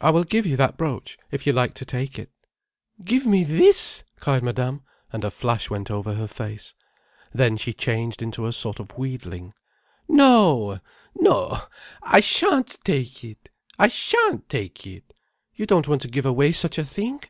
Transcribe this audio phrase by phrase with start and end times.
[0.00, 2.32] "I will give you that brooch if you like to take it—"
[3.04, 6.74] "Give me this—!" cried Madame, and a flash went over her face.
[7.32, 9.54] Then she changed into a sort of wheedling.
[10.08, 11.58] "No—no.
[12.02, 13.48] I shan't take it!
[13.78, 15.14] I shan't take it.
[15.54, 17.22] You don't want to give away such a thing."